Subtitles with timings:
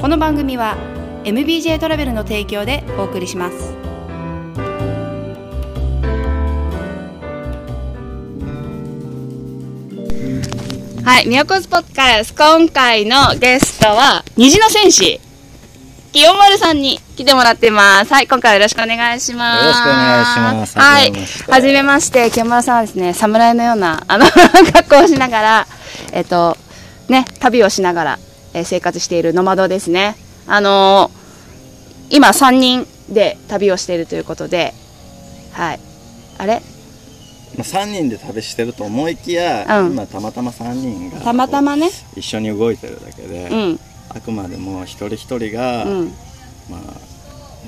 [0.00, 0.76] この番組は
[1.24, 3.74] MBJ トラベルの提供でお送りします。
[11.04, 15.20] はい、ミヤコスポッキャス今回のゲストは虹の戦士
[16.12, 18.12] 清丸さんに来てもらってます。
[18.12, 19.64] はい、今回はよろしくお願いします。
[19.64, 20.78] よろしくお願いします。
[20.78, 21.12] はい。
[21.12, 21.52] はじめまし、て。
[21.52, 24.26] はじめまして、清丸さんはですね、侍のような、あの、
[24.72, 25.66] 格好をしながら、
[26.12, 26.56] えっと、
[27.08, 28.18] ね、旅をしながら、
[28.54, 30.16] えー生活しているノマドですね。
[30.46, 34.72] あのー今3人で旅をしているということで、
[35.52, 35.80] はい。
[36.38, 36.62] あれ？
[37.56, 41.90] まあ、3人で旅してると思いきや、うん今たまたま3人がたまたまね。
[42.16, 46.06] 一緒に動いてるだけで、うん、あくまでも一人一人が、うん、
[46.70, 46.80] まあ、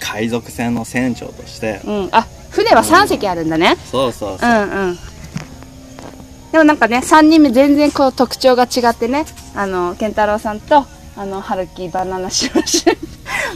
[0.00, 2.08] 海賊船の船長として、うん。
[2.12, 3.76] あ、船は3隻あるんだね。
[3.90, 4.98] そうそうそうう、んうん
[6.52, 10.84] でもなんかね3人目全然こう特徴が違ってねあの健太郎さんと
[11.16, 12.96] あの春樹バナナシュシュ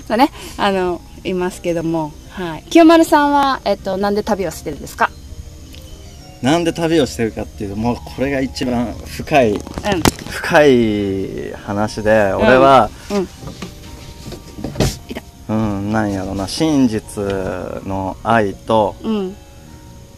[0.07, 5.11] とねあのいますけども、はい、清丸さんは、えっと、なんで旅をしてるんですか？
[6.43, 9.59] なんで旅をしてるかっていうともうこれが一番深いうん。
[10.31, 12.91] 深い話で、俺は
[15.49, 15.57] うん。
[15.57, 17.23] うんなんやろな真実
[17.87, 19.37] の愛と、うん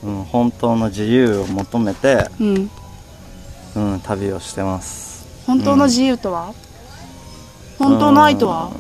[0.06, 2.70] うん、本当の自由を求めて、うん。
[3.74, 5.26] うん、旅をしてます。
[5.46, 6.54] 本当の自由とは、
[7.78, 8.70] 本当の愛とは？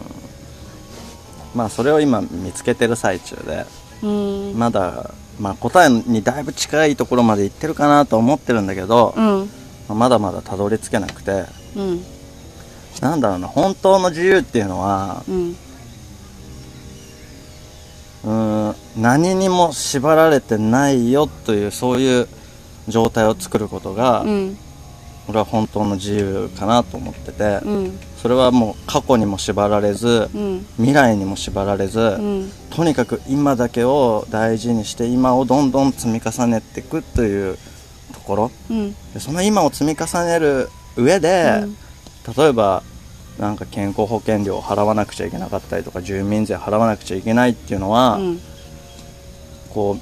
[1.54, 3.66] まあそれを今見つけてる最中で
[4.02, 4.58] うん。
[4.58, 9.50] まだ、まあ、答えにだいぶ近いところまで行ってるかなと思ってるんだけど、うん。
[9.98, 11.44] まだまだたどり着けなくて。
[11.76, 12.04] うん。
[13.02, 15.54] なんだろうな本当の自由っていうのはうん
[18.96, 22.28] 何にも縛られてないよというそういう
[22.88, 24.56] 状態を作ることが、うん。
[25.28, 27.98] 俺は本当の自由かなと思ってて、うん。
[28.16, 30.66] それはもう過去にも縛られずうん。
[30.76, 32.02] 未来にも縛られず、う
[32.44, 32.52] ん。
[32.70, 37.58] とにかく今だけを大事にして今をどんどん積み重ねていくという
[38.14, 38.50] ところ。
[38.70, 38.94] うん。
[39.12, 41.64] でその今を積み重ねる上で、
[42.36, 42.82] 例えば
[43.38, 48.40] なんか健康保険料を払わなくちゃいけなかったりとか住民税払わなくちゃいけないっていうのは、うん
[49.76, 50.00] こう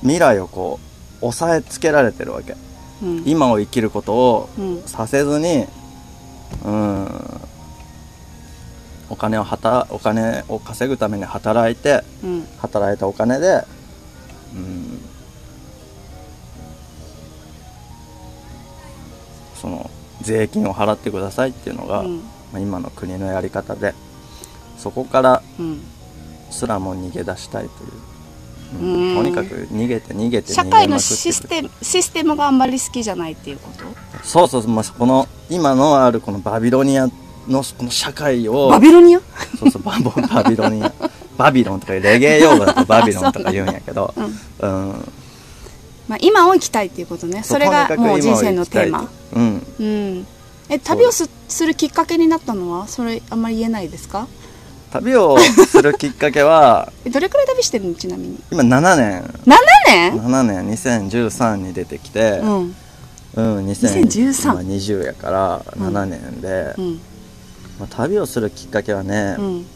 [0.00, 0.80] 未来をこ
[1.22, 2.56] う押さえつけられてるわけ。
[3.02, 3.22] うん。
[3.24, 5.66] 今を生きることをうんさせずに
[6.64, 7.08] うん
[9.08, 12.46] お金をはたお金を稼ぐために働いてうん。
[12.58, 13.62] 働いたお金で、
[14.54, 14.98] うん、
[19.54, 19.88] その
[20.20, 22.16] 税金を払ってくださいっていうのが、うん。
[22.16, 22.22] ま
[22.54, 23.94] あ、今の国のやり方で
[24.78, 25.80] そこからうん。
[26.50, 27.92] すらも逃げ出したいという、
[28.80, 29.16] うん。
[29.16, 33.84] とにかく逃げて逃げて社会のシステムシステムがあんまり好きじゃないっていうこと？
[34.26, 37.06] そうそうそう、まあ、この今のあるこのバビロニア
[37.48, 39.20] のこの社会をバビロニア？
[39.58, 39.82] そうそう。
[39.82, 40.92] バボバビロニア。
[41.36, 44.24] バビロンとかレゲエ用語だとバビロンとか言うんやけど、うん。
[44.24, 45.12] うん、
[46.08, 47.42] まあ、今を生きたいっていうことね。
[47.42, 49.10] それがもう人生のテーマ。
[49.34, 49.66] うん。
[49.78, 50.26] うん。
[50.70, 54.26] え旅をすするきっかけになったのはそれあんまり言えないですか？
[55.00, 57.94] 旅をするきっかけは えどれくらい旅してるの？
[57.94, 58.40] ちなみに。
[58.50, 59.22] 今7年。
[59.46, 59.54] 7
[59.86, 60.68] 年？7年。
[60.70, 62.40] 2013に出てきて。
[62.42, 62.76] うん。
[63.36, 67.00] うん、2013まあ20やから7年で、うん。
[67.78, 69.66] まあ、旅をするきっかけはねうん。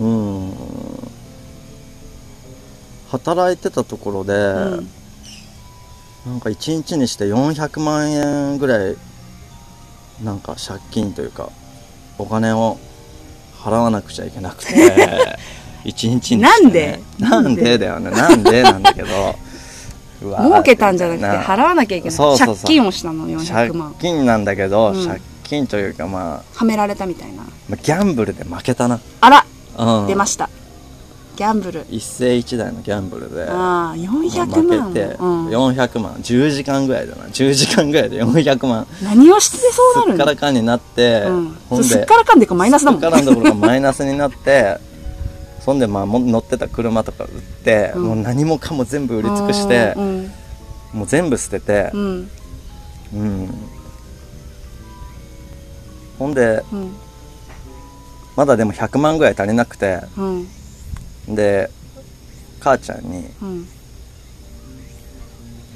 [0.00, 0.52] うん。
[3.10, 4.90] 働いてたところで、うん。
[6.26, 8.96] なんか1日にして400万円ぐらい
[10.22, 11.50] なんか借金というか
[12.18, 12.78] お金を
[13.64, 14.74] 払わなくちゃいけなくて。
[15.84, 17.00] 1日にね、なんで？
[17.18, 18.10] なんでだよね。
[18.10, 19.08] なんでなんだけど。
[20.20, 22.38] 儲けたんじゃなくてな払わなきゃいけない。
[22.38, 23.94] 借金をしたの400借万。
[24.00, 25.06] 金なんだけど、うん。
[25.06, 27.42] 借金というか、まあ、はめられたみたいな。
[27.68, 29.44] まあギャンブルで負けたな、あら。
[29.76, 30.48] うん、出ました
[31.36, 31.84] ギャンブル。
[31.90, 33.44] 一世一代のギャンブルで。
[33.48, 34.92] ああ400負万。
[34.92, 35.48] けて、うん。
[35.48, 36.14] 400万。
[36.14, 37.24] 10時間ぐらいだな。
[37.24, 38.86] 10時間ぐらいで400万。
[39.02, 41.56] 何をしてそうなすっからかんになって、うん。
[41.68, 43.00] ほんですっからかんでいうかマイナスだもん。
[43.00, 44.78] すっからんどころかマイナスになって
[45.64, 47.30] そんでまあも乗ってた車とか売っ
[47.64, 48.02] て、うん。
[48.02, 50.32] もう何もかも全部売り尽くしてう、ん
[50.92, 52.30] もう全部捨ててう、ん。
[53.14, 53.48] うん。
[56.18, 56.92] ほんでうん。
[58.36, 60.48] まだでも100万ぐらい足りなくてうん
[61.28, 61.70] で
[62.60, 63.68] 母ちゃんにうん。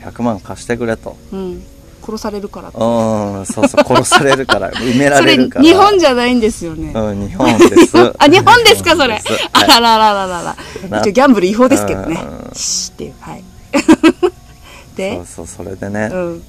[0.02, 1.16] 100万貸してくれと。
[1.32, 1.62] うん。
[2.02, 2.68] 殺されるから。
[2.68, 5.64] ってうんそうそう殺されるから 埋めらそれれるから。
[5.64, 6.92] 日本じゃないんですよね。
[6.94, 7.96] うん日本です。
[8.18, 9.18] あ日本ですかそれ。
[9.18, 9.50] 日本です。
[9.52, 10.56] あらららららら。
[10.88, 12.20] な一応ギャンブル違法ですけどね。
[12.22, 12.50] うん。
[12.54, 13.44] シーっていうはい。
[14.22, 16.42] そでうそうそれでね、うん。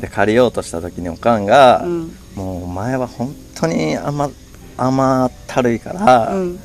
[0.00, 2.16] で借りようとした時におかんが、うん。
[2.34, 4.30] もうお前は本当に甘
[4.76, 6.60] 甘ったるいから、うん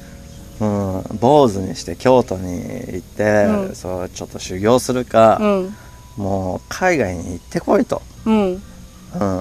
[0.59, 3.75] うん、坊主にして京都に行って、うん。
[3.75, 5.75] そうちょっと修行するかう、ん。
[6.18, 8.51] もう海外に行ってこいと、うん。
[8.54, 8.59] うん、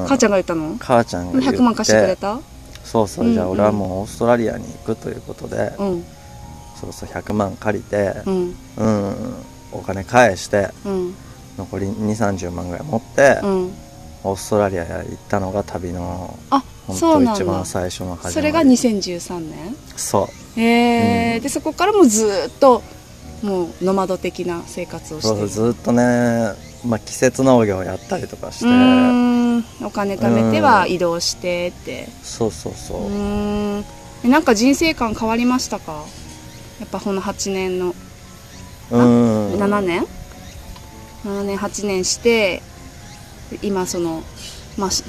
[0.07, 0.77] 母ちゃんが言ったの？
[0.79, 1.59] 母ちゃんが言って。
[1.59, 2.39] 100万貸してくれた？
[2.85, 6.05] そうそう、うんじゃあ俺はもうオーストラリアに行くということで、うん。
[6.81, 8.55] そうそう100万借りてう、ん。
[8.77, 9.35] うん。
[9.73, 11.15] お金返してうん。
[11.59, 13.73] 残り2 3 0万ぐらい持って、うん。
[14.25, 17.33] オーストラリアへ行ったのが旅のあ本そうなんだ。
[17.33, 18.35] 当一番最初の始まり。
[18.35, 19.77] それが2013年？
[19.97, 20.27] そう。
[20.27, 21.43] へえ、うん。
[21.43, 22.83] でそこからもうずーっと
[23.43, 25.31] もうノマド的な生活をして。
[25.31, 26.53] るそうずっとね、
[26.85, 28.67] まあ、季節農業をやったりとかして。
[29.85, 32.09] お金貯めては移動してって。
[32.23, 33.07] そうそうそう。
[34.25, 36.05] う、なんか人生観変わりましたか？
[36.81, 37.95] やっぱこの8年の。
[38.91, 39.55] うん。
[39.55, 40.07] 7年
[41.25, 42.63] ？7年8年して
[43.63, 44.23] 今その
[44.79, 45.03] まあし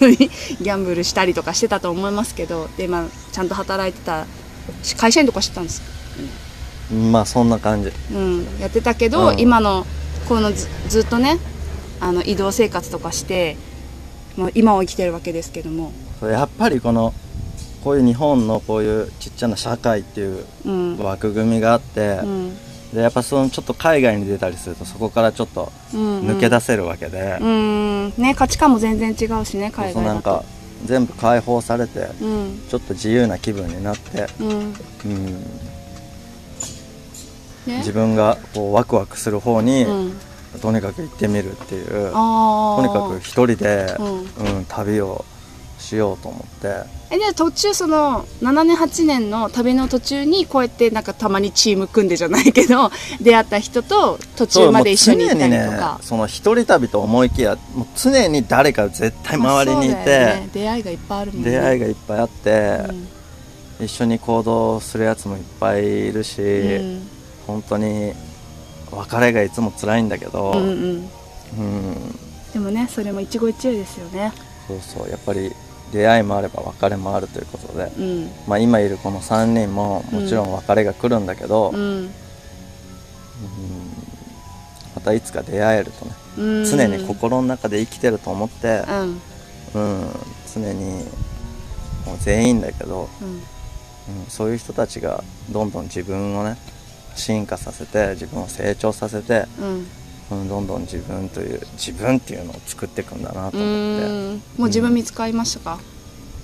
[0.60, 4.26] ギャンブルしたりとかしてたと思いますけどで、まあ、ちゃんと働いてたし
[4.96, 5.82] 会社員とかしてたんです。
[7.10, 7.90] まあそんな感じ。
[8.12, 9.40] うん、やってたけど、うん。
[9.40, 9.86] 今の
[10.28, 11.38] このずずっとね
[12.00, 13.56] あの移動生活とかして、
[14.36, 15.92] まあ、今を生きてるわけですけども、
[16.22, 17.12] やっぱりこの
[17.82, 20.98] こういう日本のこういうちっちゃな社会っていううん。
[20.98, 22.56] 枠組みがあって、うん。
[22.92, 28.12] でやっぱそのちょっと海外に出たりするとそこからちょっとうん、抜け出せるわけで、うん。
[28.16, 30.02] ね価値観も全然違うしね海外だと。
[30.02, 30.44] なんか
[30.84, 32.62] 全部解放されてうん。
[32.68, 34.74] ちょっと自由な気分になって、うん。
[35.04, 35.42] うん、
[37.66, 37.78] ね。
[37.78, 40.20] 自分がこうワクワクする方に、うん、
[40.60, 44.58] とにかく行ってみるっていうとにかく一人で、うん。
[44.58, 45.24] うん旅を
[45.78, 60.48] しようと思ってえで途中その7年8年の旅の途中にこうやってなんかたまにチーム組んでじゃないけど 出会った人と途中まで一緒に行ったりとそうもう常にねかその一人旅と思いきやもう常に誰か絶対周りにいて、ね。
[60.52, 61.50] 出会いがいっぱいあるもんね。
[61.50, 62.80] 出会いがいっぱいあって、
[63.78, 63.84] うん。
[63.84, 67.08] 一緒に行動するやつもいっぱいいるし、うん。
[67.46, 68.12] 本当に
[68.90, 71.10] 別れがいつも辛いんだけど、うんうん。
[71.58, 72.18] うん。
[72.52, 74.32] でもねそれも一期一会ですよね。
[74.66, 75.52] そうそうやっぱり
[75.92, 78.30] 出会いもあれば別れもあるということで、うん。
[78.46, 82.10] まあ、今いるこの3人ももちろん別れが来るんだけど、うん。
[84.94, 86.64] またいつか出会えるとねうん。
[86.64, 89.20] 常に心の中で生きてると思って、うん。
[89.74, 90.10] うん、
[90.54, 91.04] 常に
[92.06, 93.28] もう全員だけど、うん。
[93.28, 96.56] うん、そういう人たちがどんどん自分をね
[97.16, 99.86] 進化させて自分を成長させて、うん
[100.30, 104.06] うん、どんどん自分という自分っていうのを作っていくんだなとう思って。
[104.06, 104.32] ん。
[104.58, 105.78] もう自分見つかりましたか？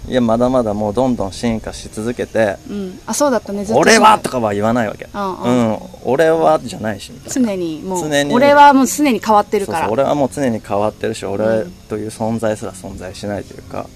[0.09, 3.01] いやまだまだもうどんどん進化し続けてうん。
[3.07, 3.81] あそうだったねず「っと。
[3.81, 5.71] 俺は!」とかは言わないわけ「うんううん。
[5.75, 7.13] ん、俺は」じゃないし。
[7.13, 8.35] みたいな常にもう常に。
[8.35, 9.91] 俺はもう常に変わってるから。
[9.91, 13.87] 俺はもう常に変わってるし俺うんという存在すら存在しないというか、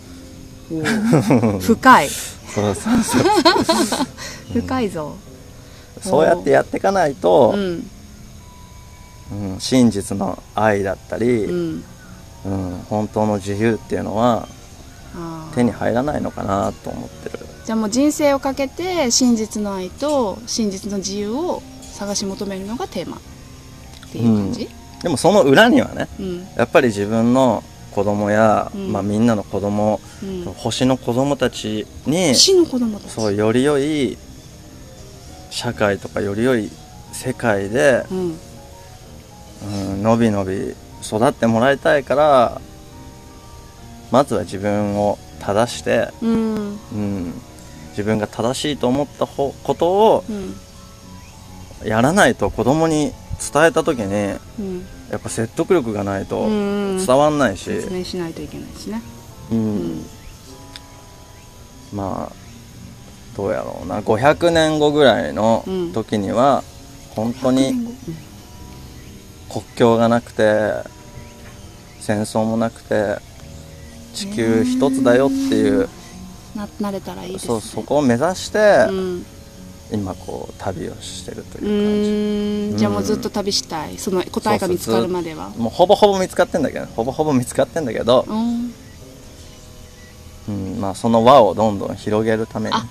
[1.61, 2.09] 深い。
[2.09, 3.23] そうそうそう。
[4.61, 5.15] 深いぞ。
[6.03, 7.59] そうやってやっていかないと、う
[9.33, 14.49] うんん真実の愛だったり、ううんん本当の自由っていうのは
[15.15, 15.55] あー。
[15.55, 17.45] 手に入らないのかなと思ってる。
[17.65, 23.17] じゃあもう人生をかけて真実の愛と真実の自由を探し求めるのがテーマ。
[23.17, 23.21] っ
[24.13, 24.69] ていう感じ？
[25.03, 26.47] でもその裏にはねうん。
[26.57, 28.93] やっぱり自分の子供や、うん。
[28.93, 30.45] まあ、みんなの子供、うん。
[30.45, 33.11] 星の子供たちに死の子供たち。
[33.11, 34.17] そうより良い
[35.51, 36.71] 社会とかより良い
[37.13, 38.39] 世界で、うん
[39.63, 42.61] うん、のびのび育ってもらいたいから
[44.11, 46.79] まずは自分を正して、うん。
[46.93, 47.35] うん、
[47.91, 50.55] 自分が正しいと思ったほことをうん。
[51.85, 53.13] やらないと子供に
[53.53, 54.87] 伝えた時にうん。
[55.11, 59.03] やっぱ説得力がないとうん伝わんないし、説明しないといけないしね。
[59.53, 59.59] うん。
[59.59, 59.63] う
[59.95, 60.07] ん。
[61.93, 62.37] まあ
[63.37, 64.01] どうやろうな。
[64.01, 65.93] 500年後ぐらいのうん。
[65.93, 66.65] 時には
[67.11, 67.86] 本当100に
[69.57, 70.75] 国境がなくて
[72.01, 73.17] 戦争もなくて
[74.13, 75.89] 地球一つだよっていう
[76.55, 77.49] ななれたらいいですね。
[77.49, 79.27] そうそこを目指して、うん。
[79.93, 82.77] 今こう旅をしてるとういうーん。
[82.77, 83.97] じゃあもうずっと旅したい。
[83.97, 85.45] その答えが見つかるまでは。
[85.45, 88.75] 感じもうほぼほぼ見つかってんだけどほぼほぼ見つかってんだけど、うん。
[90.49, 92.77] うんまあ、その輪をどんどん広げるために。
[92.77, 92.87] あ、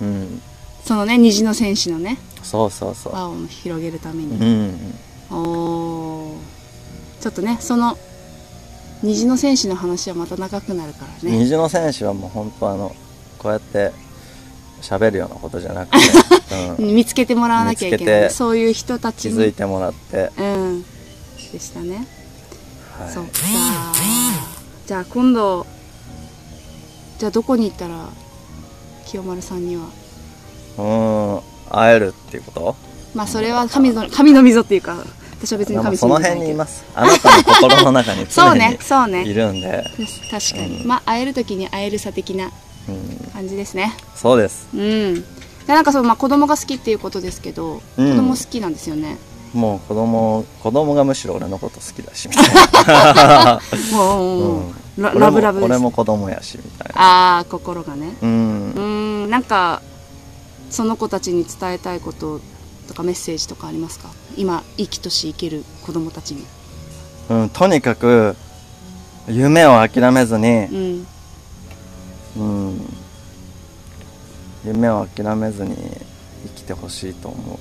[0.00, 0.42] うん、
[0.84, 2.18] そのね虹の戦士のね。
[2.42, 4.98] そうそうそう、輪を広げるためうに、ん、
[5.30, 6.36] おー。
[7.20, 7.98] ちょっとねその
[9.02, 11.38] 虹の戦士の話はまた長くなるからね。
[11.38, 12.94] 虹の戦士はもう本当あの
[13.38, 13.92] こうやって
[14.80, 15.98] 喋るようなことじゃなくて、
[16.78, 18.30] うん、見つけてもらわなきゃいけない。
[18.30, 19.34] そういう人たちに。
[19.34, 20.82] 気づいてもらって、うん。
[21.52, 22.06] でしたね、
[22.98, 23.12] はい。
[23.12, 23.30] そっか
[24.86, 25.66] じゃあ今度
[27.18, 28.08] じゃあどこに行ったら
[29.06, 29.84] 清丸さんには？
[30.78, 32.76] うーん会えるっていうこと？
[33.16, 34.96] まあそれは神の神の溝っていうか
[35.40, 36.80] 私は別にまあ神その辺にいます。
[36.80, 38.78] すあなたの心の中に そう常にね。
[38.80, 39.24] そうね。
[39.24, 39.84] いるんで、
[40.30, 40.86] 確かに、うん。
[40.86, 42.50] まあ会える時に会えるさ的な
[42.88, 43.96] うん、感じですね。
[44.14, 44.68] そうです。
[44.74, 45.14] うん。
[45.14, 45.24] で
[45.68, 48.10] なんかそう、まあ、子供が好きっていうことですけど、うん。
[48.10, 49.18] 子供好きなんですよね。
[49.52, 53.60] もう子供子供がむしろ俺のこと好きだしみたいな、
[53.92, 55.02] もう、うん。
[55.02, 57.02] ラブラブ俺も子供やしみたいな。
[57.02, 58.14] ああ心がね。
[58.22, 58.72] ううん。
[58.76, 58.80] ー
[59.26, 59.30] ん。
[59.30, 59.82] なんか
[60.70, 62.40] その子たちに伝えたいこと
[62.86, 64.10] とかメッセージとかありますか？
[64.36, 66.44] 今生きとし生ける子供たちに。
[67.28, 68.36] うん、とにかく
[69.28, 71.06] 夢を諦めずに、うん。
[72.38, 72.80] うん、
[74.66, 77.58] 夢を諦めずに生きてほしいと思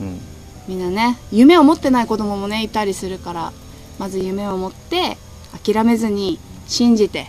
[0.00, 0.20] う、うん、
[0.68, 3.52] みんなね夢を持ってない子供もねいたりするから
[3.98, 5.16] まず夢を持って
[5.64, 7.28] 諦めずに信じて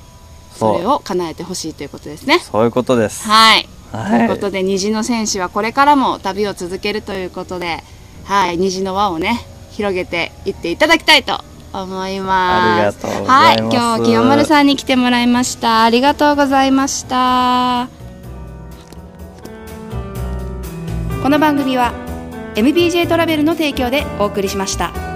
[0.53, 2.39] それを叶えてほしいということですね。
[2.39, 3.25] そういうことです。
[3.25, 7.83] はいはいということで虹の選手はこれからも旅を続けるということで、
[8.25, 11.39] はい、虹の輪をね広げていっていただきたいと
[11.73, 13.05] 思います。
[13.05, 15.83] ありがとうございますはい、今日は清丸さんに来てもらいました。
[15.83, 17.89] ありがとうございました。
[21.21, 21.93] この番組は
[22.55, 25.10] MBJ トラベルの提供でお送りしました。